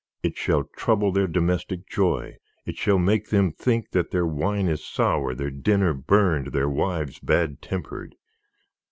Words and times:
It 0.23 0.35
shall 0.35 0.63
trouble 0.63 1.11
their 1.11 1.27
domestic 1.27 1.87
joy, 1.87 2.37
it 2.65 2.75
shall 2.75 2.97
make 2.97 3.29
them 3.29 3.51
think 3.51 3.91
that 3.91 4.09
their 4.09 4.25
wine 4.25 4.67
is 4.67 4.83
sour, 4.83 5.35
their 5.35 5.51
dinner 5.51 5.93
burned, 5.93 6.53
their 6.53 6.69
wives 6.71 7.19
bad 7.19 7.61
tempered. 7.61 8.15